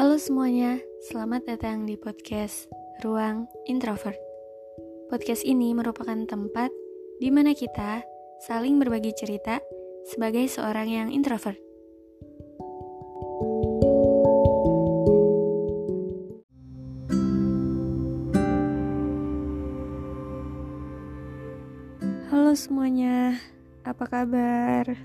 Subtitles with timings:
[0.00, 0.80] Halo semuanya,
[1.12, 2.72] selamat datang di podcast
[3.04, 4.16] Ruang Introvert.
[5.12, 6.72] Podcast ini merupakan tempat
[7.20, 8.00] di mana kita
[8.48, 9.60] saling berbagi cerita
[10.08, 11.60] sebagai seorang yang introvert.
[22.32, 23.36] Halo semuanya,
[23.84, 24.96] apa kabar?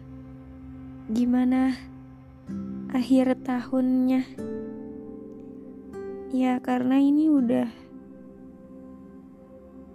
[1.12, 1.75] Gimana
[2.95, 4.55] akhir tahunnya?
[6.34, 7.70] Ya karena ini udah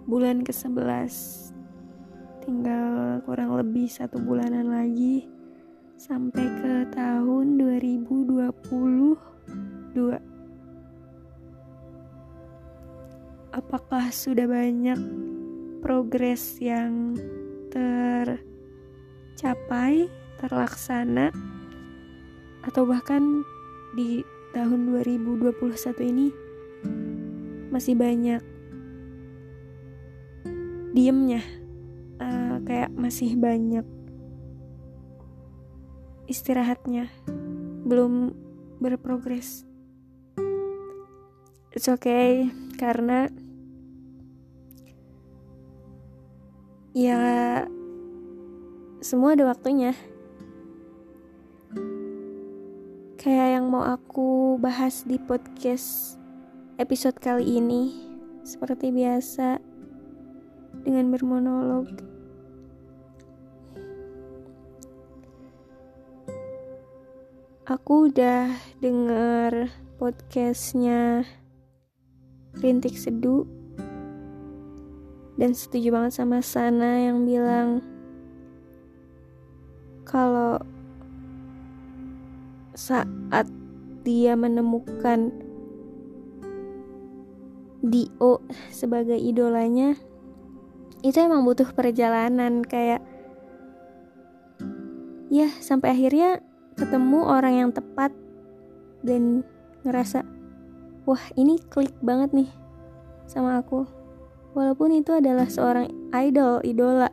[0.07, 1.11] bulan ke-11
[2.47, 5.27] Tinggal kurang lebih satu bulanan lagi
[5.99, 8.71] Sampai ke tahun 2022
[13.51, 14.95] Apakah sudah banyak
[15.83, 17.19] progres yang
[17.67, 18.39] tercapai,
[20.39, 21.35] terlaksana
[22.63, 23.43] Atau bahkan
[23.99, 25.55] di tahun 2021
[26.11, 26.27] ini
[27.71, 28.43] masih banyak
[30.91, 31.41] diemnya.
[32.21, 33.87] Uh, kayak masih banyak
[36.29, 37.09] istirahatnya.
[37.87, 38.35] Belum
[38.77, 39.65] berprogres.
[41.71, 43.31] It's okay karena
[46.91, 47.19] ya
[48.99, 49.95] semua ada waktunya
[53.21, 56.17] Kayak yang mau aku bahas di podcast
[56.81, 57.93] episode kali ini,
[58.41, 59.61] seperti biasa
[60.81, 61.85] dengan bermonolog.
[67.69, 69.69] Aku udah denger
[70.01, 71.21] podcastnya
[72.57, 73.45] Rintik Seduh
[75.37, 77.85] dan setuju banget sama Sana yang bilang
[80.09, 80.40] kalau
[82.81, 83.45] saat
[84.01, 85.29] dia menemukan
[87.85, 88.41] Dio
[88.73, 89.93] sebagai idolanya
[91.01, 93.01] itu emang butuh perjalanan kayak
[95.29, 96.41] ya sampai akhirnya
[96.77, 98.13] ketemu orang yang tepat
[99.01, 99.45] dan
[99.85, 100.25] ngerasa
[101.05, 102.49] wah ini klik banget nih
[103.25, 103.85] sama aku.
[104.51, 107.07] Walaupun itu adalah seorang idol idola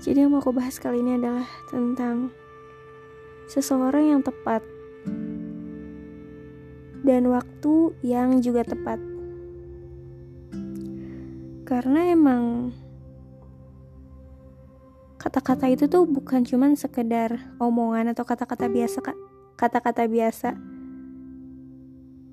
[0.00, 2.32] Jadi yang mau aku bahas kali ini adalah tentang
[3.52, 4.64] seseorang yang tepat
[7.04, 8.96] dan waktu yang juga tepat.
[11.68, 12.72] Karena emang
[15.20, 19.04] kata-kata itu tuh bukan cuman sekedar omongan atau kata-kata biasa
[19.60, 20.56] kata-kata biasa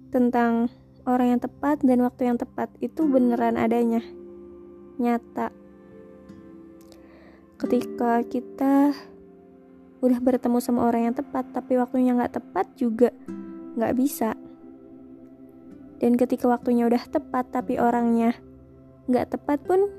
[0.07, 0.71] tentang
[1.03, 3.99] orang yang tepat dan waktu yang tepat itu beneran adanya
[5.03, 5.51] nyata
[7.57, 8.93] ketika kita
[9.97, 13.09] udah bertemu sama orang yang tepat tapi waktunya nggak tepat juga
[13.77, 14.37] nggak bisa.
[15.97, 18.37] Dan ketika waktunya udah tepat tapi orangnya
[19.09, 19.89] nggak tepat pun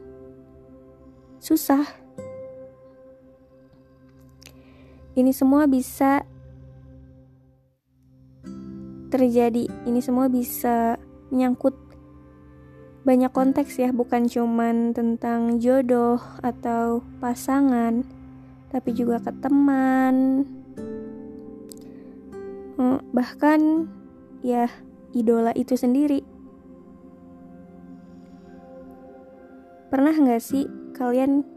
[1.43, 1.83] susah.
[5.19, 6.23] Ini semua bisa
[9.09, 11.01] terjadi ini semua bisa
[11.33, 11.88] menyangkut
[13.09, 18.05] banyak konteks ya, bukan cuman tentang jodoh atau pasangan,
[18.69, 20.45] tapi juga ke teman.
[22.77, 23.89] Hmm, bahkan
[24.45, 24.69] ya
[25.17, 26.21] idola itu sendiri.
[29.89, 31.49] Pernah nggak sih kalian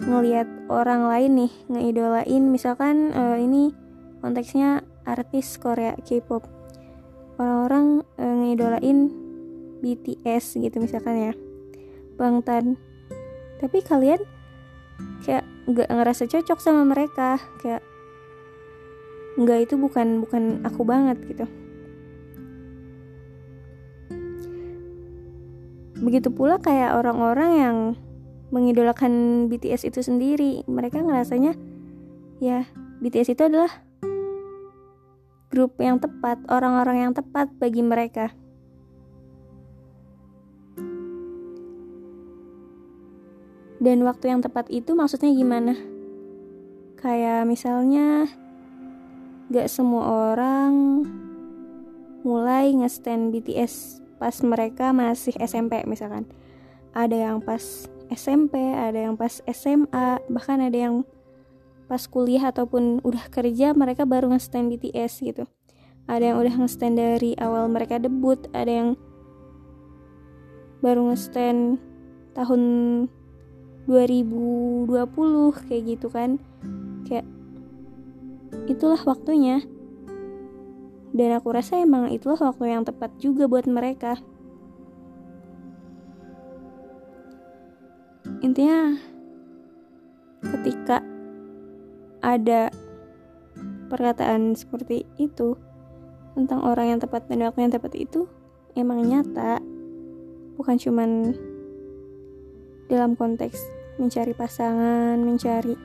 [0.00, 3.76] ngelihat orang lain nih ngeidolain misalkan uh, ini
[4.24, 6.48] konteksnya artis Korea K-pop
[7.36, 9.29] orang-orang uh, ngeidolain
[9.80, 11.32] BTS gitu misalkan ya.
[12.20, 12.76] Bangtan
[13.60, 14.24] tapi kalian
[15.24, 17.36] kayak nggak ngerasa cocok sama mereka.
[17.60, 17.84] Kayak
[19.40, 21.44] nggak itu bukan bukan aku banget gitu.
[26.00, 27.76] Begitu pula kayak orang-orang yang
[28.48, 30.64] mengidolakan BTS itu sendiri.
[30.64, 31.52] Mereka ngerasanya
[32.40, 32.64] ya
[33.04, 33.68] BTS itu adalah
[35.52, 38.32] grup yang tepat orang-orang yang tepat bagi mereka
[43.80, 45.72] dan waktu yang tepat itu maksudnya gimana?
[47.00, 48.28] Kayak misalnya
[49.48, 51.02] gak semua orang
[52.20, 56.28] mulai nge-stand BTS pas mereka masih SMP misalkan.
[56.92, 61.08] Ada yang pas SMP ada yang pas SMA bahkan ada yang
[61.88, 65.48] pas kuliah ataupun udah kerja mereka baru nge-stand BTS gitu.
[66.04, 68.88] Ada yang udah nge-stand dari awal mereka debut ada yang
[70.84, 71.80] baru nge-stand
[72.36, 72.62] tahun
[73.88, 74.90] 2020
[75.68, 76.36] kayak gitu kan.
[77.06, 77.26] Kayak
[78.66, 79.64] itulah waktunya.
[81.10, 84.20] Dan aku rasa emang itulah waktu yang tepat juga buat mereka.
[88.40, 88.96] Intinya
[90.40, 91.04] ketika
[92.24, 92.72] ada
[93.90, 95.58] perkataan seperti itu
[96.38, 98.30] tentang orang yang tepat dan waktu yang tepat itu
[98.78, 99.58] emang nyata.
[100.54, 101.34] Bukan cuman
[102.90, 103.62] dalam konteks
[104.02, 105.78] mencari pasangan, mencari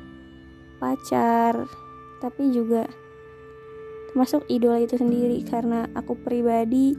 [0.82, 1.70] pacar,
[2.18, 2.90] tapi juga
[4.10, 5.46] termasuk idola itu sendiri.
[5.46, 6.98] Karena aku pribadi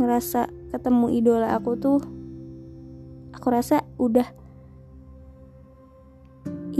[0.00, 2.00] ngerasa ketemu idola aku tuh
[3.36, 4.24] aku rasa udah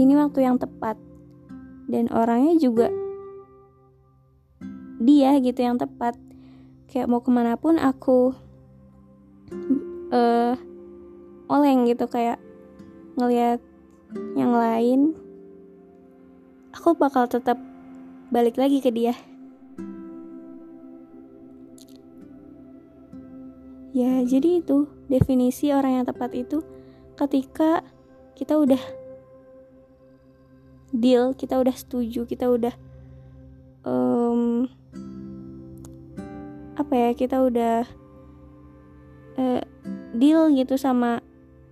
[0.01, 0.97] ini waktu yang tepat.
[1.85, 2.89] Dan orangnya juga
[4.97, 6.17] dia gitu yang tepat.
[6.89, 8.33] Kayak mau ke mana pun aku
[10.09, 10.55] uh,
[11.51, 12.39] oleng gitu kayak
[13.19, 13.59] ngelihat
[14.39, 15.11] yang lain
[16.71, 17.59] aku bakal tetap
[18.31, 19.11] balik lagi ke dia.
[23.91, 26.63] Ya jadi itu definisi orang yang tepat itu
[27.19, 27.83] ketika
[28.39, 28.79] kita udah
[30.95, 32.71] deal kita udah setuju kita udah
[33.83, 34.71] um,
[36.79, 37.83] apa ya kita udah
[39.35, 39.61] uh,
[40.15, 41.19] deal gitu sama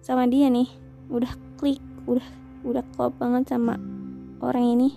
[0.09, 0.65] sama dia nih.
[1.13, 1.29] Udah
[1.61, 1.77] klik
[2.09, 2.25] udah
[2.65, 3.77] udah klop banget sama
[4.41, 4.89] orang ini.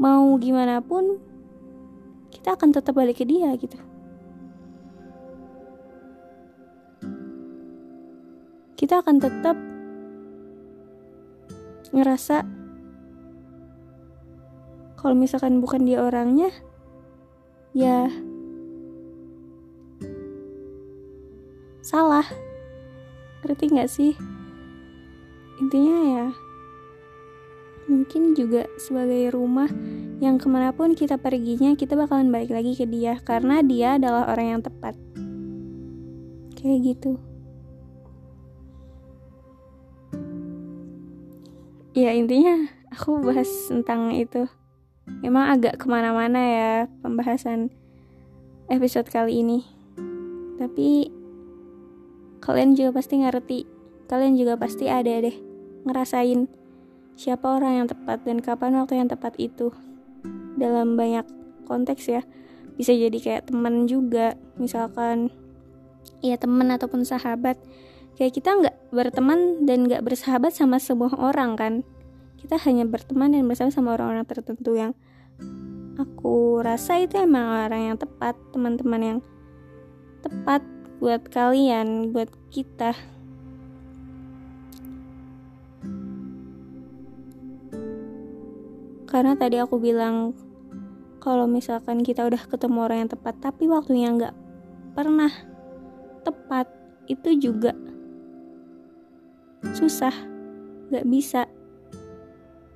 [0.00, 1.20] Mau gimana pun
[2.32, 3.76] kita akan tetap balik ke dia gitu.
[8.80, 9.56] Kita akan tetap
[11.92, 12.48] ngerasa
[14.96, 16.48] kalau misalkan bukan dia orangnya
[17.76, 18.08] ya
[21.84, 22.24] salah.
[23.44, 24.16] Ngerti nggak sih?
[25.60, 26.26] Intinya ya
[27.84, 29.68] mungkin juga sebagai rumah
[30.16, 34.32] yang ke mana pun kita perginya kita bakalan balik lagi ke dia karena dia adalah
[34.32, 34.96] orang yang tepat.
[36.56, 37.20] Kayak gitu.
[41.94, 44.48] Ya intinya aku bahas tentang itu.
[45.20, 46.72] Emang agak ke mana-mana ya
[47.04, 47.68] pembahasan
[48.72, 49.60] episode kali ini.
[50.56, 51.12] Tapi
[52.44, 53.58] kalian juga pasti ngerti.
[54.04, 55.32] Kalian juga pasti ada deh.
[55.88, 56.44] Ngerasain
[57.16, 59.72] siapa orang yang tepat dan kapan waktu yang tepat itu.
[60.60, 61.24] Dalam banyak
[61.64, 62.22] konteks ya.
[62.76, 64.36] Bisa jadi kayak teman juga.
[64.60, 65.32] Misalkan
[66.20, 67.56] ya teman ataupun sahabat.
[68.20, 71.74] Kayak kita nggak berteman dan nggak bersahabat sama semua orang kan?
[72.36, 74.92] Kita hanya berteman dan bersama sama orang-orang tertentu yang
[75.96, 79.18] aku rasa itu emang orang yang tepat teman-teman yang
[80.20, 80.60] tepat
[81.02, 82.94] buat kalian buat kita.
[89.10, 90.34] Karena tadi aku bilang
[91.22, 94.34] kalau misalkan kita udah ketemu orang yang tepat tapi waktunya nggak
[94.98, 95.30] pernah
[96.26, 96.66] tepat
[97.06, 97.72] itu juga
[99.74, 100.12] susah.
[100.90, 101.42] Nggak bisa.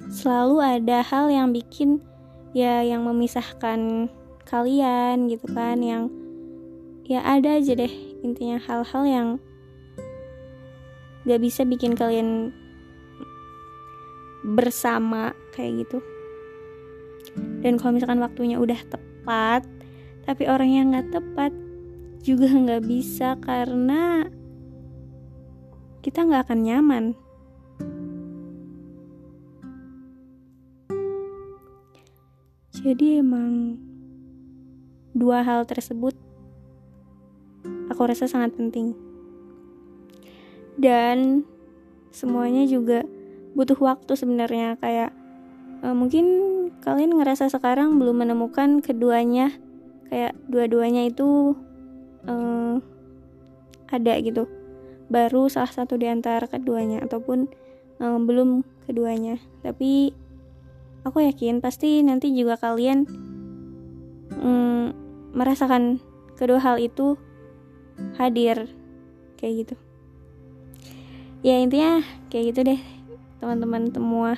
[0.09, 2.01] Selalu ada hal yang bikin
[2.57, 4.09] ya yang memisahkan
[4.49, 6.09] kalian gitu kan yang
[7.05, 9.29] ya ada aja deh intinya hal-hal yang
[11.27, 12.51] gak bisa bikin kalian
[14.43, 15.99] bersama kayak gitu.
[17.61, 19.67] Dan kalau misalkan waktunya udah tepat
[20.29, 21.53] tapi orang yang nggak tepat
[22.21, 24.29] juga nggak bisa karena
[26.05, 27.05] kita nggak akan nyaman.
[32.79, 33.75] Jadi emang
[35.17, 36.15] dua hal tersebut
[37.89, 38.95] aku rasa sangat penting.
[40.79, 41.43] Dan
[42.15, 43.03] semuanya juga
[43.53, 45.11] butuh waktu sebenarnya kayak
[45.83, 46.27] uh, mungkin
[46.85, 49.51] kalian ngerasa sekarang belum menemukan keduanya
[50.09, 51.59] kayak dua-duanya itu
[52.25, 52.79] uh,
[53.91, 54.47] ada gitu.
[55.09, 57.49] Baru salah satu di antara keduanya ataupun
[57.99, 59.41] um, belum keduanya.
[59.65, 60.13] Tapi
[61.03, 63.09] aku yakin pasti nanti juga kalian
[64.39, 64.93] um,
[65.33, 66.01] merasakan
[66.37, 67.17] kedua hal itu
[68.19, 68.71] hadir.
[69.39, 69.75] Kayak gitu.
[71.47, 72.81] Ya intinya kayak gitu deh
[73.39, 74.35] teman-teman semua.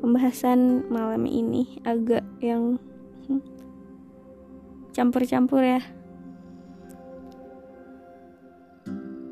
[0.00, 2.80] Pembahasan malam ini agak yang
[4.96, 5.82] campur-campur ya.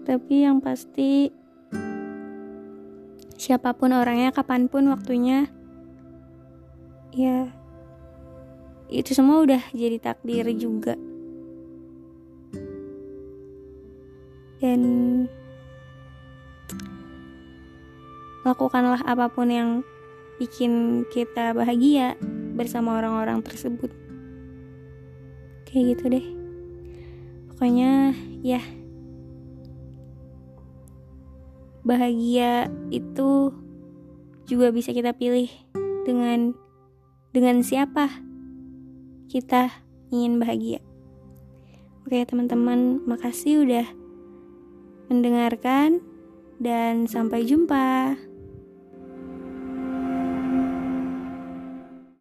[0.05, 1.33] Tapi yang pasti
[3.41, 5.49] siapa pun orangnya kapan pun waktunya
[7.17, 7.49] ya
[8.93, 10.93] itu semua udah jadi takdir juga
[14.61, 14.81] dan
[18.45, 19.71] lakukanlah apa pun yang
[20.41, 22.17] bikin kita bahagia
[22.57, 23.93] bersama orang-orang tersebut.
[25.69, 26.27] Kayak gitu deh.
[27.53, 28.61] Pokoknya ya.
[31.81, 33.53] Bahagia itu
[34.45, 35.49] juga bisa kita pilih
[36.05, 36.53] dengan
[37.31, 38.09] dengan siapa
[39.31, 39.71] kita
[40.11, 40.83] ingin bahagia.
[42.03, 43.87] Oke, teman-teman, makasih udah
[45.11, 45.99] mendengarkan
[46.63, 48.15] dan sampai jumpa.